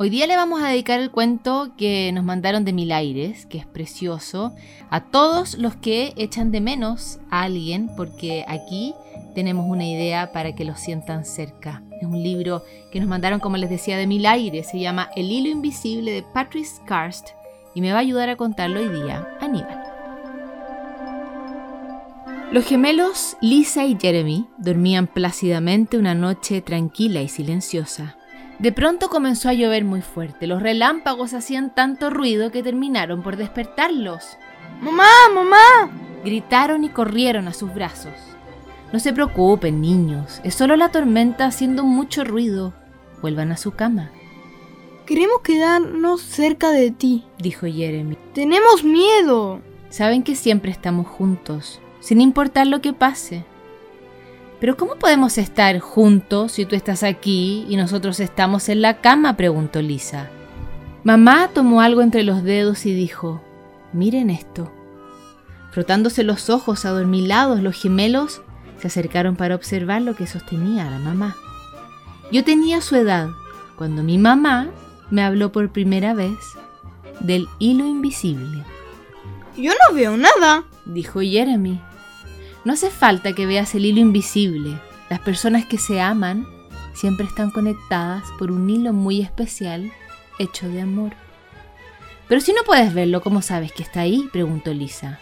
[0.00, 3.58] Hoy día le vamos a dedicar el cuento que nos mandaron de Mil Aires, que
[3.58, 4.54] es precioso,
[4.90, 8.94] a todos los que echan de menos a alguien, porque aquí
[9.34, 11.82] tenemos una idea para que lo sientan cerca.
[12.00, 15.32] Es un libro que nos mandaron, como les decía, de Mil Aires, se llama El
[15.32, 17.30] hilo invisible de Patrice Karst
[17.74, 19.82] y me va a ayudar a contarlo hoy día Aníbal.
[22.52, 28.17] Los gemelos Lisa y Jeremy dormían plácidamente una noche tranquila y silenciosa.
[28.58, 30.48] De pronto comenzó a llover muy fuerte.
[30.48, 34.36] Los relámpagos hacían tanto ruido que terminaron por despertarlos.
[34.80, 35.08] ¡Mamá!
[35.32, 35.90] ¡Mamá!
[36.24, 38.14] Gritaron y corrieron a sus brazos.
[38.92, 40.40] No se preocupen, niños.
[40.42, 42.74] Es solo la tormenta haciendo mucho ruido.
[43.22, 44.10] Vuelvan a su cama.
[45.06, 48.16] Queremos quedarnos cerca de ti, dijo Jeremy.
[48.34, 49.60] Tenemos miedo.
[49.88, 53.44] Saben que siempre estamos juntos, sin importar lo que pase.
[54.60, 59.36] ¿Pero cómo podemos estar juntos si tú estás aquí y nosotros estamos en la cama?
[59.36, 60.30] preguntó Lisa.
[61.04, 63.40] Mamá tomó algo entre los dedos y dijo,
[63.92, 64.72] miren esto.
[65.70, 68.42] Frotándose los ojos adormilados, los gemelos
[68.80, 71.36] se acercaron para observar lo que sostenía la mamá.
[72.32, 73.28] Yo tenía su edad
[73.76, 74.68] cuando mi mamá
[75.10, 76.36] me habló por primera vez
[77.20, 78.64] del hilo invisible.
[79.56, 81.80] Yo no veo nada, dijo Jeremy.
[82.64, 84.78] No hace falta que veas el hilo invisible.
[85.08, 86.46] Las personas que se aman
[86.92, 89.92] siempre están conectadas por un hilo muy especial
[90.38, 91.12] hecho de amor.
[92.28, 94.28] Pero si no puedes verlo, ¿cómo sabes que está ahí?
[94.32, 95.18] preguntó Lisa.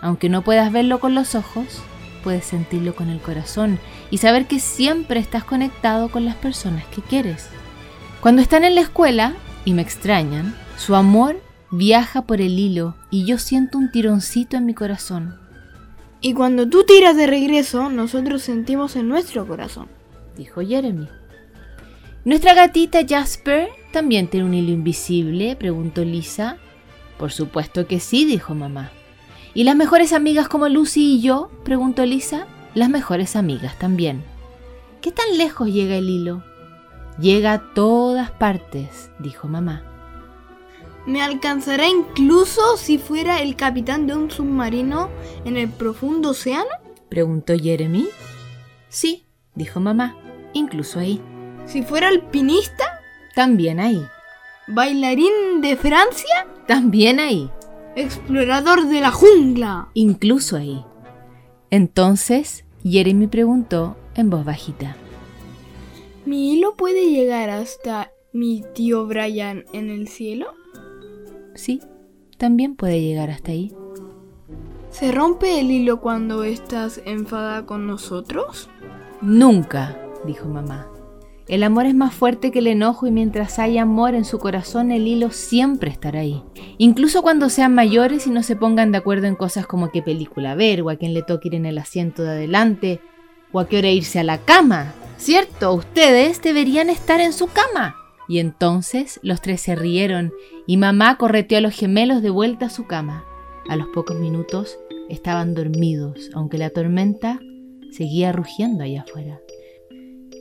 [0.00, 1.82] Aunque no puedas verlo con los ojos,
[2.22, 3.78] puedes sentirlo con el corazón
[4.10, 7.48] y saber que siempre estás conectado con las personas que quieres.
[8.20, 13.24] Cuando están en la escuela y me extrañan, su amor viaja por el hilo y
[13.24, 15.41] yo siento un tironcito en mi corazón.
[16.24, 19.88] Y cuando tú tiras de regreso, nosotros sentimos en nuestro corazón,
[20.36, 21.08] dijo Jeremy.
[22.24, 25.56] ¿Nuestra gatita Jasper también tiene un hilo invisible?
[25.56, 26.58] preguntó Lisa.
[27.18, 28.92] Por supuesto que sí, dijo mamá.
[29.52, 31.50] ¿Y las mejores amigas como Lucy y yo?
[31.64, 32.46] preguntó Lisa.
[32.74, 34.22] Las mejores amigas también.
[35.00, 36.44] ¿Qué tan lejos llega el hilo?
[37.18, 39.91] Llega a todas partes, dijo mamá.
[41.06, 45.10] ¿Me alcanzará incluso si fuera el capitán de un submarino
[45.44, 46.70] en el profundo océano?
[47.08, 48.08] preguntó Jeremy.
[48.88, 49.24] Sí,
[49.54, 50.16] dijo mamá,
[50.52, 51.20] incluso ahí.
[51.66, 53.00] ¿Si fuera alpinista?
[53.34, 54.04] También ahí.
[54.68, 56.46] ¿Bailarín de Francia?
[56.66, 57.50] También ahí.
[57.96, 59.88] ¿Explorador de la jungla?
[59.94, 60.84] Incluso ahí.
[61.70, 64.96] Entonces, Jeremy preguntó en voz bajita.
[66.24, 70.54] ¿Mi hilo puede llegar hasta mi tío Brian en el cielo?
[71.54, 71.80] Sí,
[72.38, 73.72] también puede llegar hasta ahí.
[74.90, 78.68] ¿Se rompe el hilo cuando estás enfadada con nosotros?
[79.22, 79.96] Nunca,
[80.26, 80.88] dijo mamá.
[81.48, 84.92] El amor es más fuerte que el enojo y mientras haya amor en su corazón
[84.92, 86.42] el hilo siempre estará ahí.
[86.78, 90.54] Incluso cuando sean mayores y no se pongan de acuerdo en cosas como qué película
[90.54, 93.00] ver o a quién le toque ir en el asiento de adelante
[93.50, 94.94] o a qué hora irse a la cama.
[95.18, 95.72] ¿Cierto?
[95.72, 97.96] Ustedes deberían estar en su cama.
[98.32, 100.32] Y entonces los tres se rieron
[100.66, 103.26] y mamá correteó a los gemelos de vuelta a su cama.
[103.68, 104.78] A los pocos minutos
[105.10, 107.40] estaban dormidos, aunque la tormenta
[107.90, 109.38] seguía rugiendo allá afuera.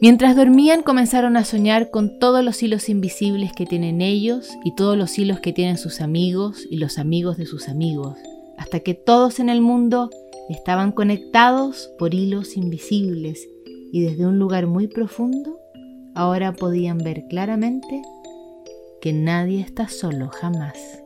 [0.01, 4.97] Mientras dormían comenzaron a soñar con todos los hilos invisibles que tienen ellos y todos
[4.97, 8.17] los hilos que tienen sus amigos y los amigos de sus amigos,
[8.57, 10.09] hasta que todos en el mundo
[10.47, 13.49] estaban conectados por hilos invisibles
[13.91, 15.57] y desde un lugar muy profundo
[16.15, 18.01] ahora podían ver claramente
[19.01, 21.00] que nadie está solo jamás.